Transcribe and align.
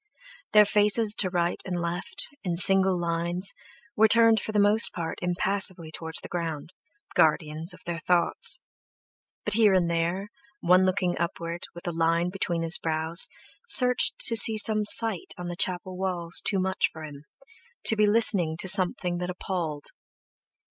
Their 0.53 0.65
faces 0.65 1.13
to 1.19 1.29
right 1.29 1.61
and 1.63 1.79
left, 1.79 2.25
in 2.43 2.57
single 2.57 2.99
lines, 2.99 3.53
were 3.95 4.07
turned 4.07 4.39
for 4.39 4.51
the 4.51 4.57
most 4.57 4.91
part 4.93 5.19
impassively 5.21 5.91
toward 5.91 6.15
the 6.23 6.27
ground, 6.27 6.73
guardians 7.13 7.71
of 7.71 7.81
their 7.85 7.99
thoughts; 7.99 8.57
but 9.45 9.53
here 9.53 9.75
and 9.75 9.91
there, 9.91 10.29
one 10.59 10.87
looking 10.87 11.19
upward, 11.19 11.67
with 11.75 11.87
a 11.87 11.91
line 11.93 12.31
between 12.31 12.63
his 12.63 12.79
brows, 12.79 13.27
searched 13.67 14.17
to 14.25 14.35
see 14.35 14.57
some 14.57 14.85
sight 14.85 15.35
on 15.37 15.49
the 15.49 15.55
chapel 15.55 15.95
walls 15.95 16.41
too 16.43 16.59
much 16.59 16.89
for 16.91 17.03
him, 17.03 17.25
to 17.85 17.95
be 17.95 18.07
listening 18.07 18.57
to 18.57 18.67
something 18.67 19.19
that 19.19 19.29
appalled. 19.29 19.83